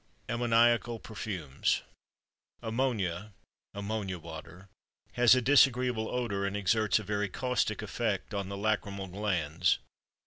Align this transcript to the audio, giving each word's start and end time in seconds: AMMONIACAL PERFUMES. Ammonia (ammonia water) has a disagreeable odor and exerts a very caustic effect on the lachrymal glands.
AMMONIACAL 0.29 0.97
PERFUMES. 0.97 1.83
Ammonia 2.63 3.33
(ammonia 3.75 4.17
water) 4.17 4.67
has 5.11 5.35
a 5.35 5.43
disagreeable 5.43 6.09
odor 6.09 6.43
and 6.43 6.57
exerts 6.57 6.97
a 6.97 7.03
very 7.03 7.29
caustic 7.29 7.83
effect 7.83 8.33
on 8.33 8.49
the 8.49 8.57
lachrymal 8.57 9.09
glands. 9.09 9.77